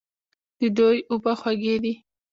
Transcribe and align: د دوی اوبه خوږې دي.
د 0.59 0.61
دوی 0.77 0.97
اوبه 1.11 1.33
خوږې 1.39 1.75
دي. 1.83 1.93